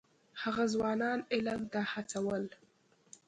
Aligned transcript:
هغه 0.41 0.63
ځوانان 0.73 1.19
علم 1.33 1.61
ته 1.71 1.79
هڅول. 1.91 2.43